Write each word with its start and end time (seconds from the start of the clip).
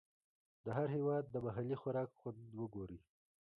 د 0.65 0.67
هر 0.77 0.87
هېواد 0.95 1.23
د 1.29 1.35
محلي 1.45 1.75
خوراک 1.81 2.09
خوند 2.19 2.39
وګورئ. 2.59 2.99